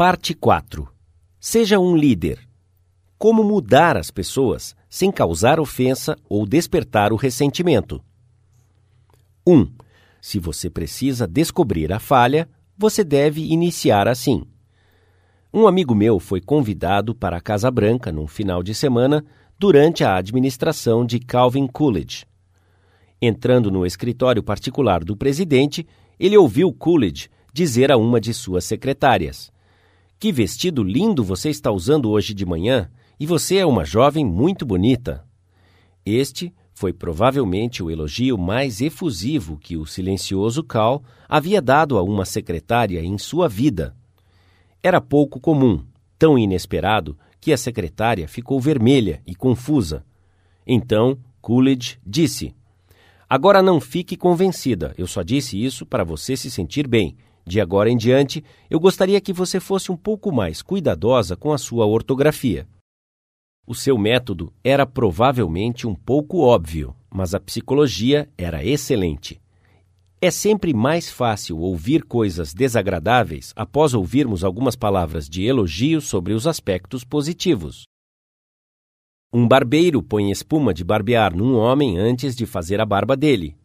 Parte 0.00 0.32
4. 0.32 0.88
Seja 1.40 1.80
um 1.80 1.96
líder. 1.96 2.38
Como 3.18 3.42
mudar 3.42 3.96
as 3.96 4.12
pessoas 4.12 4.76
sem 4.88 5.10
causar 5.10 5.58
ofensa 5.58 6.16
ou 6.28 6.46
despertar 6.46 7.12
o 7.12 7.16
ressentimento. 7.16 8.00
1. 9.44 9.66
Se 10.22 10.38
você 10.38 10.70
precisa 10.70 11.26
descobrir 11.26 11.92
a 11.92 11.98
falha, 11.98 12.48
você 12.76 13.02
deve 13.02 13.42
iniciar 13.50 14.06
assim. 14.06 14.44
Um 15.52 15.66
amigo 15.66 15.96
meu 15.96 16.20
foi 16.20 16.40
convidado 16.40 17.12
para 17.12 17.38
a 17.38 17.40
Casa 17.40 17.68
Branca 17.68 18.12
num 18.12 18.28
final 18.28 18.62
de 18.62 18.76
semana 18.76 19.24
durante 19.58 20.04
a 20.04 20.14
administração 20.14 21.04
de 21.04 21.18
Calvin 21.18 21.66
Coolidge. 21.66 22.24
Entrando 23.20 23.68
no 23.68 23.84
escritório 23.84 24.44
particular 24.44 25.02
do 25.02 25.16
presidente, 25.16 25.84
ele 26.20 26.36
ouviu 26.36 26.72
Coolidge 26.72 27.28
dizer 27.52 27.90
a 27.90 27.96
uma 27.96 28.20
de 28.20 28.32
suas 28.32 28.62
secretárias: 28.64 29.50
Que 30.18 30.32
vestido 30.32 30.82
lindo 30.82 31.22
você 31.22 31.48
está 31.48 31.70
usando 31.70 32.10
hoje 32.10 32.34
de 32.34 32.44
manhã, 32.44 32.90
e 33.20 33.26
você 33.26 33.58
é 33.58 33.66
uma 33.66 33.84
jovem 33.84 34.24
muito 34.26 34.66
bonita. 34.66 35.24
Este 36.04 36.52
foi 36.74 36.92
provavelmente 36.92 37.84
o 37.84 37.90
elogio 37.90 38.36
mais 38.36 38.80
efusivo 38.80 39.56
que 39.58 39.76
o 39.76 39.86
silencioso 39.86 40.64
Cal 40.64 41.04
havia 41.28 41.62
dado 41.62 41.96
a 41.96 42.02
uma 42.02 42.24
secretária 42.24 43.00
em 43.00 43.16
sua 43.16 43.48
vida. 43.48 43.94
Era 44.82 45.00
pouco 45.00 45.38
comum, 45.38 45.84
tão 46.18 46.36
inesperado 46.36 47.16
que 47.40 47.52
a 47.52 47.56
secretária 47.56 48.26
ficou 48.26 48.60
vermelha 48.60 49.22
e 49.24 49.36
confusa. 49.36 50.04
Então, 50.66 51.16
Coolidge 51.40 51.96
disse: 52.04 52.52
Agora 53.28 53.62
não 53.62 53.80
fique 53.80 54.16
convencida, 54.16 54.92
eu 54.98 55.06
só 55.06 55.22
disse 55.22 55.62
isso 55.62 55.86
para 55.86 56.02
você 56.02 56.36
se 56.36 56.50
sentir 56.50 56.88
bem. 56.88 57.16
De 57.48 57.62
agora 57.62 57.88
em 57.88 57.96
diante, 57.96 58.44
eu 58.68 58.78
gostaria 58.78 59.18
que 59.22 59.32
você 59.32 59.58
fosse 59.58 59.90
um 59.90 59.96
pouco 59.96 60.30
mais 60.30 60.60
cuidadosa 60.60 61.34
com 61.34 61.50
a 61.50 61.56
sua 61.56 61.86
ortografia. 61.86 62.68
O 63.66 63.74
seu 63.74 63.96
método 63.96 64.52
era 64.62 64.84
provavelmente 64.84 65.86
um 65.86 65.94
pouco 65.94 66.40
óbvio, 66.40 66.94
mas 67.08 67.32
a 67.32 67.40
psicologia 67.40 68.28
era 68.36 68.62
excelente. 68.62 69.40
É 70.20 70.30
sempre 70.30 70.74
mais 70.74 71.10
fácil 71.10 71.56
ouvir 71.60 72.02
coisas 72.02 72.52
desagradáveis 72.52 73.54
após 73.56 73.94
ouvirmos 73.94 74.44
algumas 74.44 74.76
palavras 74.76 75.26
de 75.26 75.42
elogio 75.42 76.02
sobre 76.02 76.34
os 76.34 76.46
aspectos 76.46 77.02
positivos. 77.02 77.84
Um 79.32 79.48
barbeiro 79.48 80.02
põe 80.02 80.30
espuma 80.30 80.74
de 80.74 80.84
barbear 80.84 81.34
num 81.34 81.56
homem 81.56 81.96
antes 81.96 82.36
de 82.36 82.44
fazer 82.44 82.78
a 82.78 82.84
barba 82.84 83.16
dele. 83.16 83.57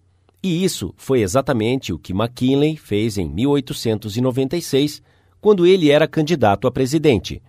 E 0.43 0.63
isso 0.63 0.93
foi 0.97 1.21
exatamente 1.21 1.93
o 1.93 1.97
que 1.97 2.13
McKinley 2.13 2.75
fez 2.75 3.17
em 3.17 3.29
1896, 3.29 5.01
quando 5.39 5.65
ele 5.65 5.89
era 5.89 6.07
candidato 6.07 6.67
a 6.67 6.71
presidente 6.71 7.41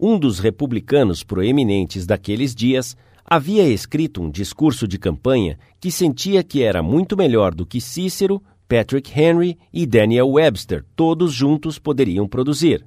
um 0.00 0.18
dos 0.18 0.38
republicanos 0.38 1.22
proeminentes 1.22 2.06
daqueles 2.06 2.54
dias, 2.54 2.96
havia 3.24 3.68
escrito 3.68 4.22
um 4.22 4.30
discurso 4.30 4.88
de 4.88 4.98
campanha 4.98 5.58
que 5.78 5.90
sentia 5.90 6.42
que 6.42 6.62
era 6.62 6.82
muito 6.82 7.16
melhor 7.16 7.54
do 7.54 7.66
que 7.66 7.80
Cícero, 7.80 8.42
Patrick 8.66 9.12
Henry 9.14 9.58
e 9.70 9.84
Daniel 9.84 10.30
Webster 10.30 10.84
todos 10.96 11.32
juntos 11.32 11.78
poderiam 11.78 12.26
produzir. 12.26 12.84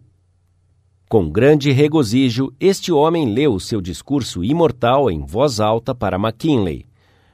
Com 1.08 1.30
grande 1.30 1.72
regozijo, 1.72 2.52
este 2.60 2.92
homem 2.92 3.32
leu 3.32 3.60
seu 3.60 3.80
discurso 3.80 4.44
imortal 4.44 5.12
em 5.12 5.24
voz 5.24 5.60
alta 5.60 5.94
para 5.94 6.18
McKinley. 6.18 6.88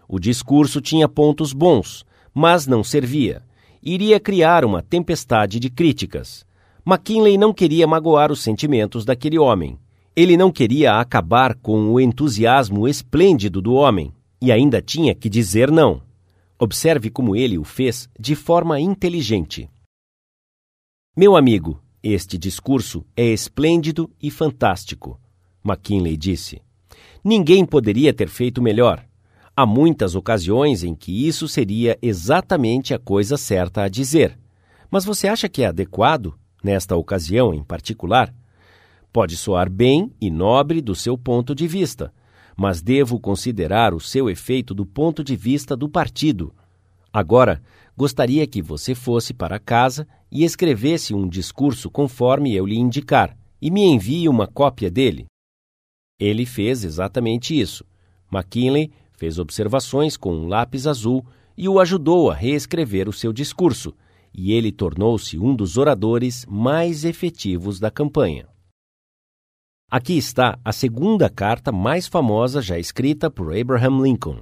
O 0.09 0.19
discurso 0.19 0.81
tinha 0.81 1.07
pontos 1.07 1.53
bons, 1.53 2.03
mas 2.39 2.65
não 2.65 2.85
servia. 2.85 3.43
Iria 3.83 4.17
criar 4.17 4.63
uma 4.63 4.81
tempestade 4.81 5.59
de 5.59 5.69
críticas. 5.69 6.45
McKinley 6.87 7.37
não 7.37 7.53
queria 7.53 7.85
magoar 7.85 8.31
os 8.31 8.41
sentimentos 8.41 9.03
daquele 9.03 9.37
homem. 9.37 9.77
Ele 10.15 10.37
não 10.37 10.49
queria 10.49 11.01
acabar 11.01 11.53
com 11.55 11.89
o 11.91 11.99
entusiasmo 11.99 12.87
esplêndido 12.87 13.61
do 13.61 13.73
homem 13.73 14.13
e 14.41 14.53
ainda 14.53 14.81
tinha 14.81 15.13
que 15.13 15.27
dizer 15.27 15.69
não. 15.69 16.01
Observe 16.57 17.09
como 17.09 17.35
ele 17.35 17.57
o 17.57 17.65
fez 17.65 18.09
de 18.17 18.35
forma 18.35 18.79
inteligente. 18.79 19.69
Meu 21.17 21.35
amigo, 21.35 21.83
este 22.01 22.37
discurso 22.37 23.05
é 23.17 23.25
esplêndido 23.25 24.09
e 24.23 24.31
fantástico, 24.31 25.19
McKinley 25.61 26.15
disse. 26.15 26.61
Ninguém 27.21 27.65
poderia 27.65 28.13
ter 28.13 28.29
feito 28.29 28.61
melhor. 28.61 29.08
Há 29.59 29.65
muitas 29.65 30.15
ocasiões 30.15 30.85
em 30.85 30.95
que 30.95 31.27
isso 31.27 31.45
seria 31.45 31.99
exatamente 32.01 32.93
a 32.93 32.97
coisa 32.97 33.35
certa 33.35 33.83
a 33.83 33.89
dizer. 33.89 34.39
Mas 34.89 35.03
você 35.03 35.27
acha 35.27 35.49
que 35.49 35.63
é 35.63 35.65
adequado 35.65 36.33
nesta 36.63 36.95
ocasião 36.95 37.53
em 37.53 37.61
particular, 37.61 38.33
pode 39.11 39.35
soar 39.35 39.69
bem 39.69 40.13
e 40.21 40.31
nobre 40.31 40.81
do 40.81 40.95
seu 40.95 41.17
ponto 41.17 41.53
de 41.53 41.67
vista, 41.67 42.13
mas 42.55 42.81
devo 42.81 43.19
considerar 43.19 43.93
o 43.93 43.99
seu 43.99 44.29
efeito 44.29 44.73
do 44.73 44.85
ponto 44.85 45.25
de 45.25 45.35
vista 45.35 45.75
do 45.75 45.89
partido. 45.89 46.55
Agora, 47.11 47.61
gostaria 47.97 48.47
que 48.47 48.61
você 48.61 48.95
fosse 48.95 49.33
para 49.33 49.59
casa 49.59 50.07
e 50.31 50.45
escrevesse 50.45 51.13
um 51.13 51.27
discurso 51.27 51.89
conforme 51.89 52.55
eu 52.55 52.65
lhe 52.65 52.77
indicar 52.77 53.37
e 53.61 53.69
me 53.69 53.81
envie 53.81 54.29
uma 54.29 54.47
cópia 54.47 54.89
dele. 54.89 55.25
Ele 56.17 56.45
fez 56.45 56.85
exatamente 56.85 57.59
isso. 57.59 57.83
McKinley 58.31 58.89
fez 59.19 59.37
observações 59.37 60.15
com 60.15 60.33
um 60.33 60.47
lápis 60.47 60.87
azul 60.87 61.25
e 61.57 61.67
o 61.67 61.79
ajudou 61.79 62.31
a 62.31 62.33
reescrever 62.33 63.09
o 63.09 63.13
seu 63.13 63.33
discurso 63.33 63.93
e 64.33 64.53
ele 64.53 64.71
tornou-se 64.71 65.37
um 65.37 65.53
dos 65.53 65.77
oradores 65.77 66.45
mais 66.47 67.03
efetivos 67.03 67.79
da 67.79 67.91
campanha. 67.91 68.47
Aqui 69.91 70.17
está 70.17 70.57
a 70.63 70.71
segunda 70.71 71.29
carta 71.29 71.71
mais 71.71 72.07
famosa 72.07 72.61
já 72.61 72.79
escrita 72.79 73.29
por 73.29 73.55
Abraham 73.55 74.01
Lincoln. 74.01 74.41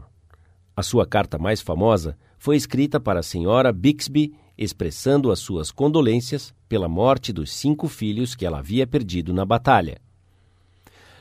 A 0.76 0.84
sua 0.84 1.08
carta 1.08 1.40
mais 1.40 1.62
famosa 1.62 2.16
foi 2.38 2.56
escrita 2.56 3.00
para 3.00 3.22
a 3.22 3.24
senhora 3.24 3.74
Bixby, 3.74 4.36
expressando 4.58 5.32
as 5.32 5.40
suas 5.40 5.72
condolências 5.72 6.54
pela 6.70 6.88
morte 6.88 7.34
dos 7.34 7.52
cinco 7.52 7.88
filhos 7.88 8.36
que 8.36 8.46
ela 8.46 8.60
havia 8.60 8.86
perdido 8.86 9.34
na 9.34 9.46
batalha. 9.46 10.00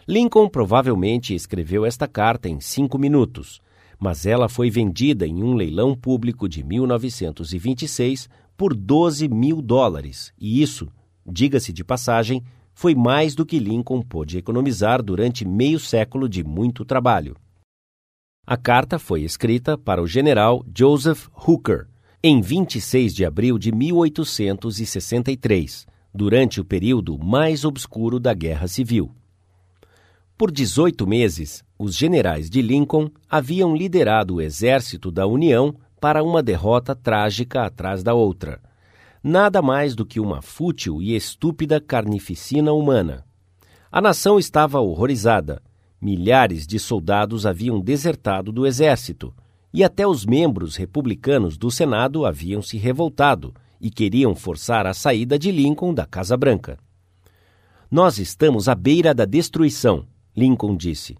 Lincoln 0.08 0.48
provavelmente 0.48 1.34
escreveu 1.34 1.84
esta 1.84 2.06
carta 2.06 2.48
em 2.48 2.60
cinco 2.60 2.96
minutos, 2.96 3.60
mas 3.98 4.24
ela 4.24 4.48
foi 4.48 4.70
vendida 4.70 5.26
em 5.26 5.42
um 5.42 5.54
leilão 5.54 5.96
público 5.96 6.48
de 6.48 6.62
1926 6.62 8.28
por 8.56 8.72
12 8.72 9.28
mil 9.28 9.60
dólares, 9.60 10.32
e 10.38 10.62
isso, 10.62 10.86
diga-se 11.26 11.72
de 11.72 11.82
passagem, 11.82 12.40
foi 12.72 12.94
mais 12.94 13.34
do 13.34 13.44
que 13.44 13.58
Lincoln 13.58 14.00
pôde 14.00 14.38
economizar 14.38 15.02
durante 15.02 15.44
meio 15.44 15.80
século 15.80 16.28
de 16.28 16.44
muito 16.44 16.84
trabalho. 16.84 17.34
A 18.46 18.56
carta 18.56 19.00
foi 19.00 19.22
escrita 19.22 19.76
para 19.76 20.00
o 20.00 20.06
general 20.06 20.64
Joseph 20.72 21.26
Hooker 21.34 21.88
em 22.22 22.40
26 22.40 23.12
de 23.12 23.24
abril 23.24 23.58
de 23.58 23.72
1863, 23.72 25.84
durante 26.14 26.60
o 26.60 26.64
período 26.64 27.18
mais 27.18 27.64
obscuro 27.64 28.20
da 28.20 28.32
Guerra 28.32 28.68
Civil. 28.68 29.10
Por 30.38 30.50
18 30.50 31.06
meses, 31.06 31.64
os 31.78 31.96
generais 31.96 32.50
de 32.50 32.60
Lincoln 32.60 33.08
haviam 33.26 33.74
liderado 33.74 34.34
o 34.34 34.40
exército 34.42 35.10
da 35.10 35.26
União 35.26 35.74
para 35.98 36.22
uma 36.22 36.42
derrota 36.42 36.94
trágica 36.94 37.64
atrás 37.64 38.02
da 38.02 38.12
outra. 38.12 38.60
Nada 39.24 39.62
mais 39.62 39.94
do 39.94 40.04
que 40.04 40.20
uma 40.20 40.42
fútil 40.42 41.00
e 41.00 41.16
estúpida 41.16 41.80
carnificina 41.80 42.70
humana. 42.74 43.24
A 43.90 43.98
nação 43.98 44.38
estava 44.38 44.78
horrorizada. 44.78 45.62
Milhares 45.98 46.66
de 46.66 46.78
soldados 46.78 47.46
haviam 47.46 47.80
desertado 47.80 48.52
do 48.52 48.66
exército, 48.66 49.32
e 49.72 49.82
até 49.82 50.06
os 50.06 50.26
membros 50.26 50.76
republicanos 50.76 51.56
do 51.56 51.70
Senado 51.70 52.26
haviam 52.26 52.60
se 52.60 52.76
revoltado 52.76 53.54
e 53.80 53.90
queriam 53.90 54.34
forçar 54.34 54.86
a 54.86 54.92
saída 54.92 55.38
de 55.38 55.50
Lincoln 55.50 55.94
da 55.94 56.04
Casa 56.04 56.36
Branca. 56.36 56.78
Nós 57.90 58.18
estamos 58.18 58.68
à 58.68 58.74
beira 58.74 59.14
da 59.14 59.24
destruição, 59.24 60.04
Lincoln 60.36 60.76
disse. 60.76 61.16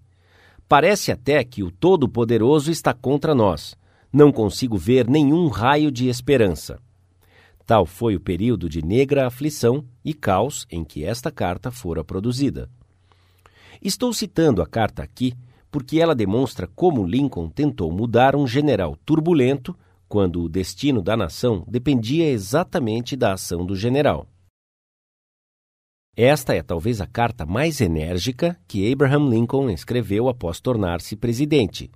Parece 0.68 1.10
até 1.10 1.42
que 1.42 1.62
o 1.62 1.70
Todo-Poderoso 1.70 2.70
está 2.70 2.92
contra 2.92 3.34
nós 3.34 3.76
não 4.16 4.32
consigo 4.32 4.78
ver 4.78 5.06
nenhum 5.06 5.48
raio 5.48 5.90
de 5.90 6.08
esperança. 6.08 6.80
Tal 7.66 7.84
foi 7.84 8.16
o 8.16 8.20
período 8.20 8.66
de 8.66 8.82
negra 8.82 9.26
aflição 9.26 9.84
e 10.02 10.14
caos 10.14 10.66
em 10.70 10.82
que 10.82 11.04
esta 11.04 11.30
carta 11.30 11.70
fora 11.70 12.02
produzida. 12.02 12.70
Estou 13.82 14.12
citando 14.14 14.62
a 14.62 14.66
carta 14.66 15.02
aqui 15.02 15.34
porque 15.70 16.00
ela 16.00 16.14
demonstra 16.14 16.66
como 16.66 17.04
Lincoln 17.04 17.50
tentou 17.50 17.92
mudar 17.92 18.34
um 18.34 18.46
general 18.46 18.96
turbulento 19.04 19.76
quando 20.08 20.42
o 20.42 20.48
destino 20.48 21.02
da 21.02 21.14
nação 21.14 21.62
dependia 21.69 22.30
exatamente 22.30 23.16
da 23.16 23.34
ação 23.34 23.66
do 23.66 23.76
general. 23.76 24.26
Esta 26.16 26.54
é 26.54 26.62
talvez 26.62 27.00
a 27.00 27.06
carta 27.06 27.44
mais 27.44 27.80
enérgica 27.80 28.58
que 28.66 28.90
Abraham 28.90 29.28
Lincoln 29.28 29.68
escreveu 29.70 30.28
após 30.28 30.60
tornar-se 30.60 31.14
presidente 31.14 31.90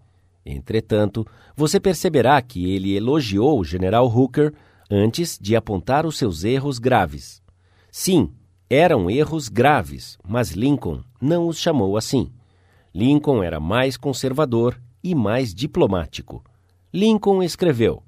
Entretanto, 0.44 1.26
você 1.54 1.78
perceberá 1.78 2.40
que 2.40 2.72
ele 2.72 2.96
elogiou 2.96 3.60
o 3.60 3.64
general 3.64 4.06
Hooker 4.06 4.52
antes 4.90 5.38
de 5.40 5.54
apontar 5.54 6.06
os 6.06 6.16
seus 6.16 6.44
erros 6.44 6.78
graves. 6.78 7.42
Sim, 7.90 8.32
Eram 8.72 9.10
erros 9.10 9.48
graves, 9.48 10.16
mas 10.24 10.52
Lincoln 10.52 11.02
não 11.20 11.48
os 11.48 11.58
chamou 11.58 11.96
assim. 11.96 12.30
Lincoln 12.94 13.42
era 13.42 13.58
mais 13.58 13.96
conservador 13.96 14.80
e 15.02 15.12
mais 15.12 15.52
diplomático. 15.52 16.44
Lincoln 16.94 17.42
escreveu: 17.42 18.00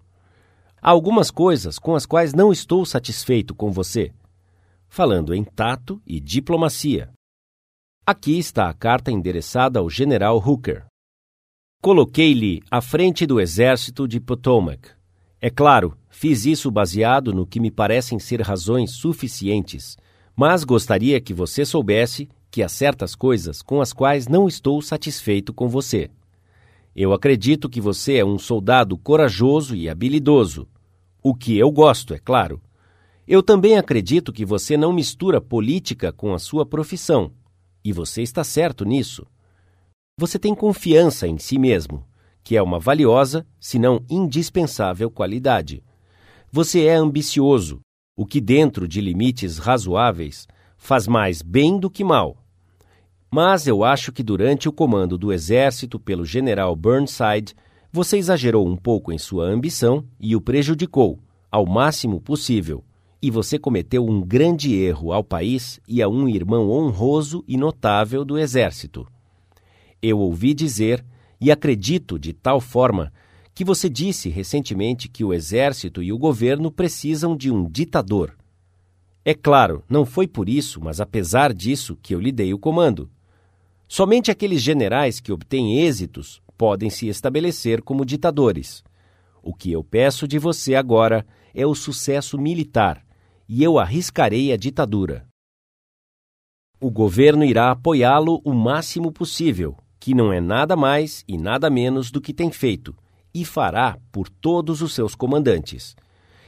Há 0.80 0.90
algumas 0.90 1.32
coisas 1.32 1.80
com 1.80 1.96
as 1.96 2.06
quais 2.06 2.32
não 2.32 2.52
estou 2.52 2.86
satisfeito 2.86 3.56
com 3.56 3.72
você, 3.72 4.12
falando 4.94 5.34
em 5.34 5.42
tato 5.42 6.02
e 6.06 6.20
diplomacia. 6.20 7.08
Aqui 8.06 8.38
está 8.38 8.68
a 8.68 8.74
carta 8.74 9.10
endereçada 9.10 9.78
ao 9.78 9.88
general 9.88 10.36
Hooker. 10.36 10.84
Coloquei-lhe 11.80 12.60
à 12.70 12.82
frente 12.82 13.24
do 13.24 13.40
exército 13.40 14.06
de 14.06 14.20
Potomac. 14.20 14.90
É 15.40 15.48
claro, 15.48 15.96
fiz 16.10 16.44
isso 16.44 16.70
baseado 16.70 17.32
no 17.32 17.46
que 17.46 17.58
me 17.58 17.70
parecem 17.70 18.18
ser 18.18 18.42
razões 18.42 18.90
suficientes, 18.90 19.96
mas 20.36 20.62
gostaria 20.62 21.22
que 21.22 21.32
você 21.32 21.64
soubesse 21.64 22.28
que 22.50 22.62
há 22.62 22.68
certas 22.68 23.14
coisas 23.14 23.62
com 23.62 23.80
as 23.80 23.94
quais 23.94 24.28
não 24.28 24.46
estou 24.46 24.82
satisfeito 24.82 25.54
com 25.54 25.70
você. 25.70 26.10
Eu 26.94 27.14
acredito 27.14 27.66
que 27.66 27.80
você 27.80 28.16
é 28.16 28.24
um 28.26 28.38
soldado 28.38 28.98
corajoso 28.98 29.74
e 29.74 29.88
habilidoso, 29.88 30.68
o 31.22 31.34
que 31.34 31.56
eu 31.56 31.70
gosto, 31.70 32.12
é 32.12 32.18
claro. 32.18 32.60
Eu 33.26 33.40
também 33.40 33.78
acredito 33.78 34.32
que 34.32 34.44
você 34.44 34.76
não 34.76 34.92
mistura 34.92 35.40
política 35.40 36.12
com 36.12 36.34
a 36.34 36.40
sua 36.40 36.66
profissão 36.66 37.32
e 37.84 37.92
você 37.92 38.20
está 38.20 38.42
certo 38.42 38.84
nisso. 38.84 39.24
Você 40.18 40.38
tem 40.38 40.54
confiança 40.54 41.28
em 41.28 41.38
si 41.38 41.56
mesmo, 41.56 42.04
que 42.42 42.56
é 42.56 42.62
uma 42.62 42.80
valiosa, 42.80 43.46
se 43.60 43.78
não 43.78 44.04
indispensável 44.10 45.08
qualidade. 45.08 45.84
Você 46.50 46.84
é 46.84 46.94
ambicioso, 46.94 47.80
o 48.16 48.26
que, 48.26 48.40
dentro 48.40 48.88
de 48.88 49.00
limites 49.00 49.56
razoáveis, 49.58 50.48
faz 50.76 51.06
mais 51.06 51.42
bem 51.42 51.78
do 51.78 51.88
que 51.88 52.02
mal. 52.02 52.36
Mas 53.30 53.68
eu 53.68 53.84
acho 53.84 54.12
que 54.12 54.22
durante 54.22 54.68
o 54.68 54.72
comando 54.72 55.16
do 55.16 55.32
exército 55.32 55.98
pelo 55.98 56.24
general 56.24 56.74
Burnside, 56.74 57.54
você 57.90 58.18
exagerou 58.18 58.66
um 58.66 58.76
pouco 58.76 59.12
em 59.12 59.18
sua 59.18 59.44
ambição 59.44 60.04
e 60.20 60.34
o 60.34 60.40
prejudicou, 60.40 61.20
ao 61.50 61.64
máximo 61.64 62.20
possível 62.20 62.84
e 63.22 63.30
você 63.30 63.56
cometeu 63.56 64.04
um 64.04 64.20
grande 64.20 64.74
erro 64.74 65.12
ao 65.12 65.22
país 65.22 65.80
e 65.86 66.02
a 66.02 66.08
um 66.08 66.28
irmão 66.28 66.68
honroso 66.70 67.44
e 67.46 67.56
notável 67.56 68.24
do 68.24 68.36
exército. 68.36 69.06
Eu 70.02 70.18
ouvi 70.18 70.52
dizer, 70.52 71.04
e 71.40 71.52
acredito 71.52 72.18
de 72.18 72.32
tal 72.32 72.60
forma, 72.60 73.12
que 73.54 73.64
você 73.64 73.88
disse 73.88 74.28
recentemente 74.28 75.08
que 75.08 75.22
o 75.22 75.32
exército 75.32 76.02
e 76.02 76.12
o 76.12 76.18
governo 76.18 76.68
precisam 76.68 77.36
de 77.36 77.48
um 77.48 77.70
ditador. 77.70 78.36
É 79.24 79.34
claro, 79.34 79.84
não 79.88 80.04
foi 80.04 80.26
por 80.26 80.48
isso, 80.48 80.80
mas 80.82 81.00
apesar 81.00 81.54
disso, 81.54 81.96
que 82.02 82.12
eu 82.12 82.18
lhe 82.18 82.32
dei 82.32 82.52
o 82.52 82.58
comando. 82.58 83.08
Somente 83.86 84.32
aqueles 84.32 84.60
generais 84.60 85.20
que 85.20 85.30
obtêm 85.30 85.78
êxitos 85.78 86.42
podem 86.58 86.90
se 86.90 87.06
estabelecer 87.06 87.82
como 87.82 88.04
ditadores. 88.04 88.82
O 89.40 89.54
que 89.54 89.70
eu 89.70 89.84
peço 89.84 90.26
de 90.26 90.40
você 90.40 90.74
agora 90.74 91.24
é 91.54 91.64
o 91.64 91.74
sucesso 91.74 92.36
militar 92.36 93.04
e 93.54 93.62
eu 93.62 93.78
arriscarei 93.78 94.50
a 94.50 94.56
ditadura. 94.56 95.26
O 96.80 96.90
governo 96.90 97.44
irá 97.44 97.70
apoiá-lo 97.70 98.40
o 98.46 98.54
máximo 98.54 99.12
possível, 99.12 99.76
que 100.00 100.14
não 100.14 100.32
é 100.32 100.40
nada 100.40 100.74
mais 100.74 101.22
e 101.28 101.36
nada 101.36 101.68
menos 101.68 102.10
do 102.10 102.18
que 102.18 102.32
tem 102.32 102.50
feito, 102.50 102.96
e 103.34 103.44
fará 103.44 103.98
por 104.10 104.30
todos 104.30 104.80
os 104.80 104.94
seus 104.94 105.14
comandantes. 105.14 105.94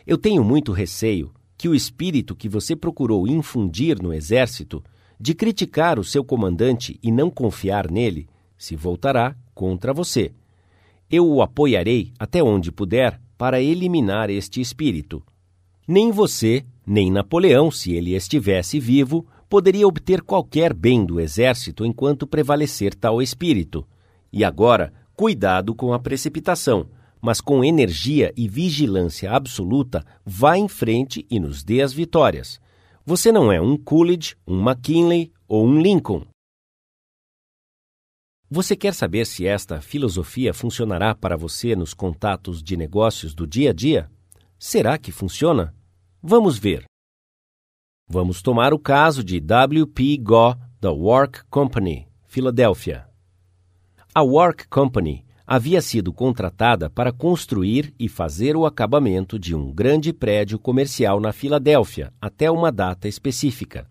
Eu 0.07 0.17
tenho 0.17 0.43
muito 0.43 0.73
receio 0.73 1.31
que 1.59 1.69
o 1.69 1.75
espírito 1.75 2.35
que 2.35 2.49
você 2.49 2.75
procurou 2.75 3.29
infundir 3.29 4.03
no 4.03 4.11
exército, 4.11 4.83
de 5.21 5.35
criticar 5.35 5.99
o 5.99 6.05
seu 6.05 6.25
comandante 6.25 6.99
e 7.03 7.13
não 7.13 7.29
confiar 7.29 7.91
nele, 7.91 8.27
se 8.57 8.75
voltará 8.75 9.37
contra 9.55 9.93
você. 9.93 10.33
Eu 11.11 11.29
o 11.29 11.43
apoiarei 11.43 12.15
até 12.19 12.43
onde 12.43 12.73
puder 12.73 13.21
para 13.37 13.61
eliminar 13.61 14.31
este 14.31 14.59
espírito. 14.59 15.23
Nem 15.87 16.11
você, 16.11 16.65
nem 16.87 17.11
Napoleão, 17.11 17.71
se 17.71 17.93
ele 17.93 18.15
estivesse 18.15 18.79
vivo, 18.79 19.27
poderia 19.49 19.87
obter 19.87 20.21
qualquer 20.21 20.75
bem 20.75 21.05
do 21.05 21.19
exército 21.19 21.85
enquanto 21.85 22.27
prevalecer 22.27 22.95
tal 22.95 23.23
espírito. 23.23 23.87
E 24.33 24.45
agora, 24.45 24.93
cuidado 25.15 25.75
com 25.75 25.93
a 25.93 25.99
precipitação, 25.99 26.89
mas 27.21 27.41
com 27.41 27.65
energia 27.65 28.33
e 28.37 28.47
vigilância 28.49 29.33
absoluta, 29.33 30.05
vá 30.27 30.59
em 30.59 30.69
frente 30.69 31.27
e 31.31 31.41
nos 31.41 31.63
dê 31.63 31.81
as 31.81 31.93
vitórias. 31.93 32.61
Você 33.07 33.33
não 33.33 33.51
é 33.51 33.61
um 33.61 33.77
Coolidge, 33.77 34.37
um 34.47 34.61
McKinley 34.61 35.33
ou 35.49 35.67
um 35.67 35.81
Lincoln. 35.81 36.27
Você 38.51 38.77
quer 38.77 38.93
saber 38.93 39.27
se 39.27 39.47
esta 39.47 39.81
filosofia 39.81 40.53
funcionará 40.53 41.15
para 41.15 41.37
você 41.37 41.75
nos 41.75 41.95
contatos 41.95 42.63
de 42.63 42.77
negócios 42.77 43.35
do 43.35 43.47
dia 43.47 43.71
a 43.71 43.73
dia? 43.73 44.11
Será 44.59 44.99
que 44.99 45.11
funciona? 45.11 45.75
Vamos 46.27 46.59
ver. 46.59 46.87
Vamos 48.09 48.41
tomar 48.41 48.73
o 48.73 48.79
caso 48.79 49.23
de 49.23 49.39
W.P. 49.41 50.17
Gaw 50.23 50.57
da 50.81 50.91
Work 50.91 51.45
Company, 51.51 52.09
Filadélfia. 52.25 53.07
A 54.15 54.23
Work 54.23 54.67
Company 54.69 55.23
havia 55.47 55.83
sido 55.83 56.15
contratada 56.15 56.89
para 56.89 57.13
construir 57.13 57.93
e 57.99 58.09
fazer 58.09 58.57
o 58.57 58.65
acabamento 58.65 59.39
de 59.39 59.55
um 59.55 59.71
grande 59.71 60.15
prédio 60.15 60.59
comercial 60.59 61.21
na 61.21 61.31
Filadélfia 61.31 62.11
até 62.19 62.51
uma 62.51 62.73
data 62.73 63.07
específica. 63.07 63.87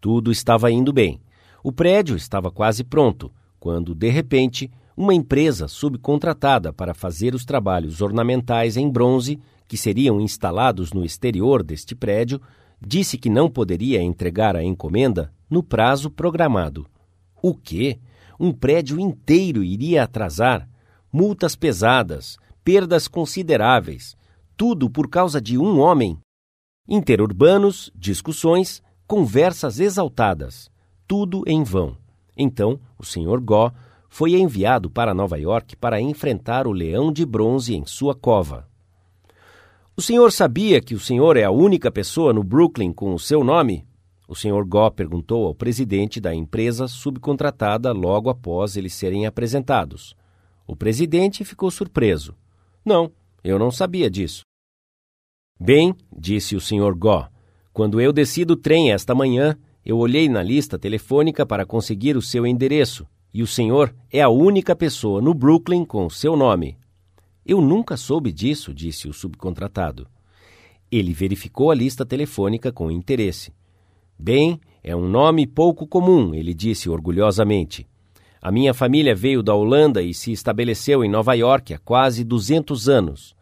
Tudo 0.00 0.32
estava 0.32 0.70
indo 0.70 0.94
bem. 0.94 1.20
O 1.62 1.70
prédio 1.70 2.16
estava 2.16 2.50
quase 2.50 2.82
pronto, 2.82 3.30
quando, 3.58 3.94
de 3.94 4.08
repente, 4.08 4.70
uma 5.00 5.14
empresa 5.14 5.66
subcontratada 5.66 6.74
para 6.74 6.92
fazer 6.92 7.34
os 7.34 7.42
trabalhos 7.42 8.02
ornamentais 8.02 8.76
em 8.76 8.86
bronze 8.86 9.40
que 9.66 9.74
seriam 9.74 10.20
instalados 10.20 10.92
no 10.92 11.02
exterior 11.02 11.62
deste 11.62 11.94
prédio, 11.94 12.38
disse 12.78 13.16
que 13.16 13.30
não 13.30 13.48
poderia 13.48 14.02
entregar 14.02 14.54
a 14.54 14.62
encomenda 14.62 15.32
no 15.48 15.62
prazo 15.62 16.10
programado. 16.10 16.86
O 17.42 17.54
quê? 17.54 17.98
Um 18.38 18.52
prédio 18.52 19.00
inteiro 19.00 19.64
iria 19.64 20.02
atrasar? 20.02 20.68
Multas 21.10 21.56
pesadas, 21.56 22.36
perdas 22.62 23.08
consideráveis, 23.08 24.14
tudo 24.54 24.90
por 24.90 25.08
causa 25.08 25.40
de 25.40 25.56
um 25.56 25.80
homem. 25.80 26.18
Interurbanos, 26.86 27.90
discussões, 27.94 28.82
conversas 29.06 29.80
exaltadas, 29.80 30.70
tudo 31.08 31.42
em 31.46 31.64
vão. 31.64 31.96
Então, 32.36 32.78
o 32.98 33.04
Sr. 33.04 33.40
Gó 33.40 33.72
foi 34.10 34.34
enviado 34.34 34.90
para 34.90 35.14
Nova 35.14 35.38
York 35.38 35.76
para 35.76 36.00
enfrentar 36.00 36.66
o 36.66 36.72
leão 36.72 37.12
de 37.12 37.24
bronze 37.24 37.74
em 37.74 37.86
sua 37.86 38.14
cova. 38.14 38.68
O 39.96 40.02
senhor 40.02 40.32
sabia 40.32 40.80
que 40.80 40.94
o 40.94 41.00
senhor 41.00 41.36
é 41.36 41.44
a 41.44 41.50
única 41.50 41.90
pessoa 41.92 42.32
no 42.32 42.42
Brooklyn 42.42 42.92
com 42.92 43.14
o 43.14 43.18
seu 43.18 43.44
nome? 43.44 43.86
O 44.26 44.34
senhor 44.34 44.64
Gó 44.64 44.90
perguntou 44.90 45.46
ao 45.46 45.54
presidente 45.54 46.20
da 46.20 46.34
empresa 46.34 46.88
subcontratada 46.88 47.92
logo 47.92 48.28
após 48.28 48.76
eles 48.76 48.94
serem 48.94 49.26
apresentados. 49.26 50.14
O 50.66 50.74
presidente 50.74 51.44
ficou 51.44 51.70
surpreso. 51.70 52.34
Não, 52.84 53.12
eu 53.44 53.58
não 53.58 53.70
sabia 53.70 54.10
disso. 54.10 54.42
Bem, 55.58 55.94
disse 56.16 56.56
o 56.56 56.60
senhor 56.60 56.94
Gó, 56.96 57.28
quando 57.72 58.00
eu 58.00 58.12
desci 58.12 58.44
do 58.44 58.56
trem 58.56 58.92
esta 58.92 59.14
manhã, 59.14 59.56
eu 59.84 59.98
olhei 59.98 60.28
na 60.28 60.42
lista 60.42 60.78
telefônica 60.78 61.46
para 61.46 61.66
conseguir 61.66 62.16
o 62.16 62.22
seu 62.22 62.46
endereço, 62.46 63.06
e 63.32 63.42
o 63.42 63.46
senhor 63.46 63.94
é 64.12 64.20
a 64.20 64.28
única 64.28 64.74
pessoa 64.74 65.22
no 65.22 65.32
Brooklyn 65.32 65.84
com 65.84 66.10
seu 66.10 66.36
nome. 66.36 66.76
Eu 67.46 67.60
nunca 67.60 67.96
soube 67.96 68.32
disso, 68.32 68.74
disse 68.74 69.08
o 69.08 69.12
subcontratado. 69.12 70.06
Ele 70.90 71.12
verificou 71.12 71.70
a 71.70 71.74
lista 71.74 72.04
telefônica 72.04 72.72
com 72.72 72.90
interesse. 72.90 73.52
Bem, 74.18 74.60
é 74.82 74.94
um 74.94 75.08
nome 75.08 75.46
pouco 75.46 75.86
comum, 75.86 76.34
ele 76.34 76.52
disse 76.52 76.90
orgulhosamente. 76.90 77.86
A 78.42 78.50
minha 78.50 78.72
família 78.72 79.14
veio 79.14 79.42
da 79.42 79.54
Holanda 79.54 80.02
e 80.02 80.14
se 80.14 80.32
estabeleceu 80.32 81.04
em 81.04 81.10
Nova 81.10 81.34
York 81.34 81.74
há 81.74 81.78
quase 81.78 82.24
200 82.24 82.88
anos. 82.88 83.34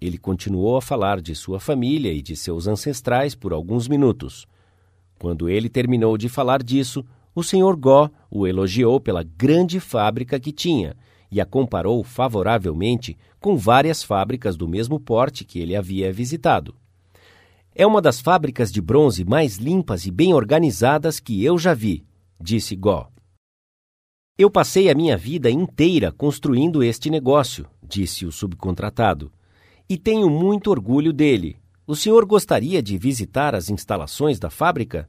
Ele 0.00 0.18
continuou 0.18 0.76
a 0.76 0.82
falar 0.82 1.20
de 1.20 1.34
sua 1.34 1.60
família 1.60 2.12
e 2.12 2.20
de 2.20 2.34
seus 2.34 2.66
ancestrais 2.66 3.34
por 3.34 3.52
alguns 3.52 3.86
minutos. 3.86 4.46
Quando 5.18 5.48
ele 5.48 5.68
terminou 5.68 6.16
de 6.18 6.28
falar 6.28 6.62
disso, 6.62 7.04
o 7.36 7.42
Sr. 7.42 7.76
Gó 7.76 8.08
o 8.30 8.46
elogiou 8.46 8.98
pela 8.98 9.22
grande 9.22 9.78
fábrica 9.78 10.40
que 10.40 10.50
tinha 10.50 10.96
e 11.30 11.38
a 11.38 11.44
comparou 11.44 12.02
favoravelmente 12.02 13.14
com 13.38 13.58
várias 13.58 14.02
fábricas 14.02 14.56
do 14.56 14.66
mesmo 14.66 14.98
porte 14.98 15.44
que 15.44 15.58
ele 15.58 15.76
havia 15.76 16.10
visitado. 16.10 16.74
É 17.74 17.86
uma 17.86 18.00
das 18.00 18.20
fábricas 18.22 18.72
de 18.72 18.80
bronze 18.80 19.22
mais 19.22 19.56
limpas 19.58 20.06
e 20.06 20.10
bem 20.10 20.32
organizadas 20.32 21.20
que 21.20 21.44
eu 21.44 21.58
já 21.58 21.74
vi, 21.74 22.06
disse 22.40 22.74
Gó. 22.74 23.10
Eu 24.38 24.50
passei 24.50 24.88
a 24.88 24.94
minha 24.94 25.16
vida 25.16 25.50
inteira 25.50 26.10
construindo 26.10 26.82
este 26.82 27.10
negócio, 27.10 27.66
disse 27.86 28.24
o 28.24 28.32
subcontratado, 28.32 29.30
e 29.86 29.98
tenho 29.98 30.30
muito 30.30 30.70
orgulho 30.70 31.12
dele. 31.12 31.58
O 31.86 31.94
senhor 31.94 32.24
gostaria 32.24 32.82
de 32.82 32.96
visitar 32.96 33.54
as 33.54 33.68
instalações 33.68 34.38
da 34.38 34.48
fábrica? 34.48 35.06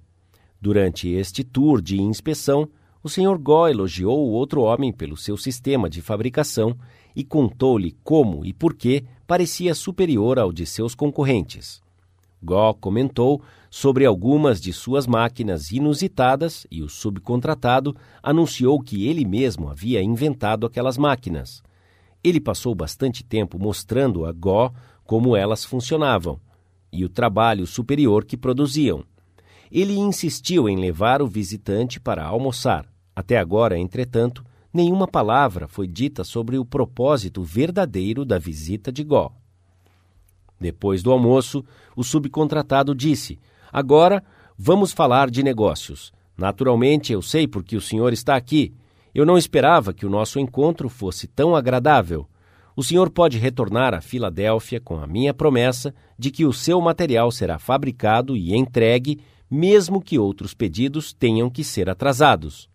Durante 0.59 1.09
este 1.09 1.43
tour 1.43 1.81
de 1.81 2.01
inspeção, 2.01 2.67
o 3.03 3.09
Sr. 3.09 3.37
Gó 3.37 3.67
elogiou 3.67 4.27
o 4.27 4.31
outro 4.31 4.61
homem 4.61 4.91
pelo 4.91 5.15
seu 5.15 5.37
sistema 5.37 5.89
de 5.89 6.01
fabricação 6.01 6.75
e 7.15 7.23
contou-lhe 7.23 7.95
como 8.03 8.45
e 8.45 8.53
por 8.53 8.73
que 8.73 9.05
parecia 9.25 9.73
superior 9.73 10.39
ao 10.39 10.51
de 10.51 10.65
seus 10.65 10.93
concorrentes. 10.93 11.81
Gó 12.41 12.73
comentou 12.73 13.41
sobre 13.69 14.05
algumas 14.05 14.61
de 14.61 14.71
suas 14.71 15.07
máquinas 15.07 15.71
inusitadas 15.71 16.67
e 16.69 16.83
o 16.83 16.89
subcontratado 16.89 17.95
anunciou 18.21 18.79
que 18.79 19.07
ele 19.07 19.25
mesmo 19.25 19.69
havia 19.69 20.01
inventado 20.01 20.65
aquelas 20.65 20.97
máquinas. 20.97 21.63
Ele 22.23 22.39
passou 22.39 22.75
bastante 22.75 23.23
tempo 23.23 23.59
mostrando 23.59 24.25
a 24.25 24.31
Gó 24.31 24.71
como 25.03 25.35
elas 25.35 25.63
funcionavam 25.63 26.39
e 26.91 27.03
o 27.03 27.09
trabalho 27.09 27.65
superior 27.65 28.25
que 28.25 28.37
produziam. 28.37 29.03
Ele 29.71 29.97
insistiu 29.97 30.67
em 30.69 30.77
levar 30.77 31.21
o 31.21 31.27
visitante 31.27 31.99
para 31.99 32.25
almoçar. 32.25 32.85
Até 33.15 33.37
agora, 33.37 33.77
entretanto, 33.77 34.43
nenhuma 34.73 35.07
palavra 35.07 35.67
foi 35.67 35.87
dita 35.87 36.23
sobre 36.23 36.57
o 36.57 36.65
propósito 36.65 37.43
verdadeiro 37.43 38.23
da 38.23 38.37
visita 38.37 38.91
de 38.91 39.03
Gó. 39.03 39.31
Depois 40.59 41.03
do 41.03 41.11
almoço, 41.11 41.63
o 41.95 42.03
subcontratado 42.03 42.95
disse: 42.95 43.39
Agora 43.71 44.23
vamos 44.57 44.91
falar 44.91 45.29
de 45.29 45.43
negócios. 45.43 46.11
Naturalmente, 46.37 47.11
eu 47.11 47.21
sei 47.21 47.47
porque 47.47 47.75
o 47.75 47.81
senhor 47.81 48.13
está 48.13 48.35
aqui. 48.35 48.73
Eu 49.13 49.25
não 49.25 49.37
esperava 49.37 49.93
que 49.93 50.05
o 50.05 50.09
nosso 50.09 50.39
encontro 50.39 50.89
fosse 50.89 51.27
tão 51.27 51.55
agradável. 51.55 52.27
O 52.75 52.83
senhor 52.83 53.09
pode 53.09 53.39
retornar 53.39 53.95
a 53.95 54.01
Filadélfia 54.01 54.79
com 54.79 54.99
a 54.99 55.07
minha 55.07 55.33
promessa 55.33 55.93
de 56.17 56.29
que 56.29 56.45
o 56.45 56.53
seu 56.53 56.79
material 56.79 57.31
será 57.31 57.57
fabricado 57.57 58.37
e 58.37 58.55
entregue, 58.55 59.19
mesmo 59.49 60.01
que 60.01 60.19
outros 60.19 60.53
pedidos 60.53 61.13
tenham 61.13 61.49
que 61.49 61.63
ser 61.63 61.89
atrasados. 61.89 62.69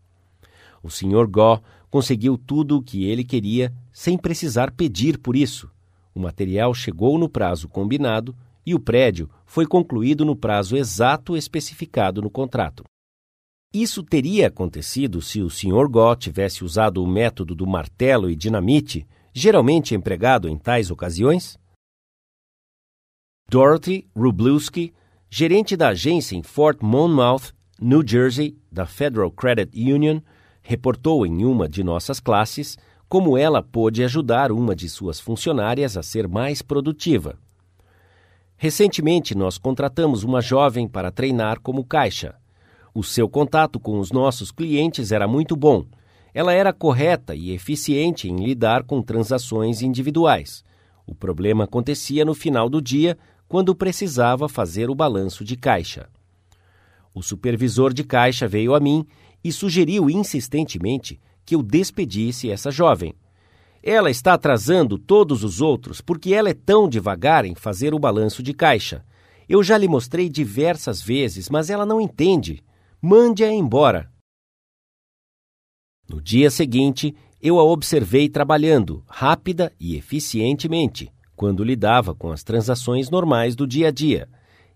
O 0.83 0.91
Sr. 0.91 1.26
Gó 1.29 1.61
conseguiu 1.91 2.38
tudo 2.38 2.79
o 2.79 2.83
que 2.83 3.05
ele 3.05 3.23
queria 3.23 3.73
sem 3.93 4.17
precisar 4.17 4.71
pedir 4.73 5.19
por 5.19 5.37
isso. 5.37 5.71
O 6.14 6.21
material 6.21 6.75
chegou 6.75 7.19
no 7.19 7.29
prazo 7.29 7.69
combinado 7.69 8.35
e 8.64 8.75
o 8.75 8.81
prédio 8.81 9.29
foi 9.45 9.67
concluído 9.67 10.25
no 10.25 10.35
prazo 10.35 10.76
exato 10.76 11.37
especificado 11.37 12.23
no 12.23 12.31
contrato. 12.31 12.85
Isso 13.73 14.02
teria 14.02 14.49
acontecido 14.49 15.23
se 15.23 15.41
o 15.41 15.49
Sr. 15.49 15.88
Gó 15.88 16.14
tivesse 16.14 16.62
usado 16.62 17.02
o 17.02 17.07
método 17.07 17.55
do 17.55 17.67
martelo 17.67 18.31
e 18.31 18.37
dinamite, 18.37 19.07
geralmente 19.33 19.95
empregado 19.95 20.49
em 20.49 20.59
tais 20.59 20.91
ocasiões? 20.91 21.59
Dorothy 23.49 24.07
Rublewski, 24.14 24.93
gerente 25.35 25.79
da 25.79 25.89
agência 25.89 26.37
em 26.37 26.43
Fort 26.43 26.83
Monmouth, 26.83 27.55
New 27.81 28.07
Jersey, 28.07 28.55
da 28.71 28.85
Federal 28.85 29.31
Credit 29.31 29.71
Union, 29.75 30.21
reportou 30.61 31.25
em 31.25 31.43
uma 31.47 31.67
de 31.67 31.83
nossas 31.83 32.21
classes 32.21 32.77
como 33.09 33.39
ela 33.39 33.62
pôde 33.62 34.05
ajudar 34.05 34.53
uma 34.53 34.77
de 34.77 34.91
suas 34.91 35.19
funcionárias 35.19 35.97
a 35.97 36.03
ser 36.03 36.29
mais 36.29 36.61
produtiva. 36.61 37.39
Recentemente, 38.59 39.35
nós 39.35 39.57
contratamos 39.57 40.23
uma 40.23 40.43
jovem 40.43 40.87
para 40.87 41.11
treinar 41.11 41.61
como 41.61 41.83
caixa. 41.83 42.35
O 42.95 43.03
seu 43.03 43.27
contato 43.27 43.81
com 43.81 43.99
os 43.99 44.12
nossos 44.12 44.51
clientes 44.53 45.12
era 45.12 45.27
muito 45.27 45.57
bom. 45.57 45.87
Ela 46.35 46.53
era 46.53 46.75
correta 46.75 47.35
e 47.35 47.53
eficiente 47.53 48.29
em 48.29 48.37
lidar 48.37 48.83
com 48.83 49.01
transações 49.01 49.81
individuais. 49.81 50.62
O 51.07 51.15
problema 51.15 51.65
acontecia 51.65 52.23
no 52.23 52.35
final 52.35 52.69
do 52.69 52.83
dia, 52.83 53.17
quando 53.52 53.75
precisava 53.75 54.49
fazer 54.49 54.88
o 54.88 54.94
balanço 54.94 55.44
de 55.44 55.59
caixa. 55.59 56.09
O 57.14 57.23
supervisor 57.23 57.92
de 57.92 58.02
caixa 58.02 58.49
veio 58.49 58.75
a 58.75 58.80
mim 58.80 59.04
e 59.44 59.52
sugeriu 59.52 60.09
insistentemente 60.09 61.21
que 61.44 61.54
eu 61.54 61.62
despedisse 61.62 62.50
essa 62.50 62.71
jovem. 62.71 63.12
Ela 63.82 64.11
está 64.11 64.32
atrasando 64.32 64.97
todos 64.97 65.44
os 65.44 65.61
outros 65.61 66.00
porque 66.00 66.32
ela 66.32 66.49
é 66.49 66.54
tão 66.54 66.88
devagar 66.88 67.44
em 67.44 67.54
fazer 67.54 67.92
o 67.92 67.99
balanço 67.99 68.42
de 68.42 68.54
caixa. 68.54 69.04
Eu 69.47 69.62
já 69.62 69.76
lhe 69.76 69.87
mostrei 69.87 70.30
diversas 70.30 71.02
vezes, 71.02 71.50
mas 71.50 71.68
ela 71.68 71.85
não 71.85 72.00
entende. 72.00 72.64
Mande-a 73.02 73.52
embora. 73.52 74.11
No 76.09 76.23
dia 76.23 76.50
seguinte, 76.50 77.14
eu 77.38 77.59
a 77.59 77.62
observei 77.62 78.30
trabalhando, 78.30 79.04
rápida 79.06 79.71
e 79.78 79.94
eficientemente, 79.94 81.12
quando 81.42 81.64
lidava 81.64 82.14
com 82.14 82.30
as 82.30 82.44
transações 82.44 83.11
normais 83.11 83.56
do 83.56 83.66
dia 83.66 83.88
a 83.88 83.90
dia, 83.90 84.28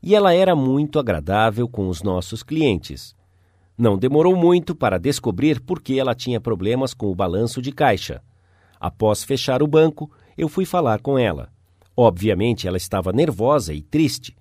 e 0.03 0.17
ela 0.17 0.35
era 0.35 0.57
muito 0.57 0.99
agradável 0.99 1.69
com 1.69 1.87
os 1.87 2.03
nossos 2.03 2.43
clientes. 2.43 3.15
Não 3.79 3.97
demorou 3.97 4.35
muito 4.35 4.75
para 4.75 4.99
descobrir 4.99 5.61
por 5.61 5.81
que 5.81 5.97
ela 5.97 6.13
tinha 6.13 6.41
problemas 6.41 6.93
com 6.93 7.07
o 7.07 7.15
balanço 7.15 7.63
de 7.63 7.71
caixa. 7.71 8.21
Após 8.81 9.23
fechar 9.23 9.63
o 9.63 9.67
banco, 9.69 10.11
eu 10.37 10.49
fui 10.49 10.65
falar 10.65 11.01
com 11.01 11.17
ela. 11.17 11.53
Obviamente, 11.97 12.67
ela 12.67 12.77
estava 12.77 13.13
nervosa 13.13 13.73
e 13.73 13.81
triste. 13.81 14.37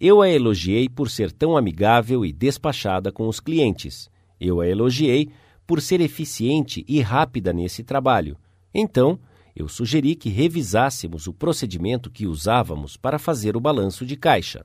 Eu 0.00 0.22
a 0.22 0.30
elogiei 0.30 0.88
por 0.88 1.10
ser 1.10 1.30
tão 1.30 1.54
amigável 1.54 2.24
e 2.24 2.32
despachada 2.32 3.12
com 3.12 3.28
os 3.28 3.40
clientes. 3.40 4.08
Eu 4.40 4.62
a 4.62 4.66
elogiei 4.66 5.28
por 5.66 5.82
ser 5.82 6.00
eficiente 6.00 6.82
e 6.88 7.02
rápida 7.02 7.52
nesse 7.52 7.84
trabalho. 7.84 8.38
Então, 8.72 9.18
eu 9.58 9.68
sugeri 9.68 10.14
que 10.14 10.28
revisássemos 10.28 11.26
o 11.26 11.34
procedimento 11.34 12.10
que 12.10 12.26
usávamos 12.26 12.96
para 12.96 13.18
fazer 13.18 13.56
o 13.56 13.60
balanço 13.60 14.06
de 14.06 14.16
caixa. 14.16 14.64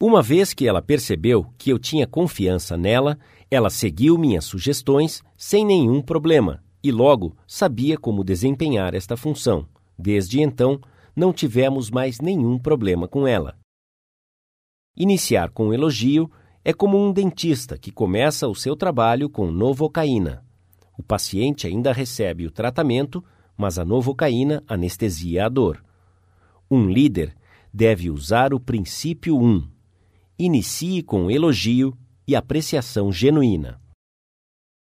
Uma 0.00 0.22
vez 0.22 0.54
que 0.54 0.66
ela 0.66 0.80
percebeu 0.80 1.46
que 1.58 1.70
eu 1.70 1.78
tinha 1.78 2.06
confiança 2.06 2.76
nela, 2.76 3.18
ela 3.50 3.68
seguiu 3.68 4.16
minhas 4.16 4.46
sugestões 4.46 5.22
sem 5.36 5.64
nenhum 5.64 6.00
problema 6.00 6.64
e 6.82 6.90
logo 6.90 7.36
sabia 7.46 7.98
como 7.98 8.24
desempenhar 8.24 8.94
esta 8.94 9.16
função. 9.16 9.68
Desde 9.98 10.40
então, 10.40 10.80
não 11.14 11.32
tivemos 11.32 11.90
mais 11.90 12.20
nenhum 12.20 12.58
problema 12.58 13.06
com 13.06 13.26
ela. 13.26 13.56
Iniciar 14.96 15.50
com 15.50 15.68
um 15.68 15.74
elogio 15.74 16.30
é 16.64 16.72
como 16.72 16.98
um 16.98 17.12
dentista 17.12 17.76
que 17.76 17.90
começa 17.90 18.48
o 18.48 18.54
seu 18.54 18.74
trabalho 18.74 19.28
com 19.28 19.50
novocaína. 19.50 20.44
O 20.96 21.02
paciente 21.02 21.66
ainda 21.66 21.92
recebe 21.92 22.46
o 22.46 22.50
tratamento, 22.50 23.22
mas 23.56 23.78
a 23.78 23.84
novocaína 23.84 24.62
anestesia 24.68 25.46
a 25.46 25.48
dor. 25.48 25.82
Um 26.70 26.88
líder 26.88 27.34
deve 27.72 28.10
usar 28.10 28.54
o 28.54 28.60
princípio 28.60 29.38
1 29.38 29.74
inicie 30.38 31.02
com 31.02 31.30
elogio 31.30 31.96
e 32.26 32.34
apreciação 32.34 33.12
genuína. 33.12 33.80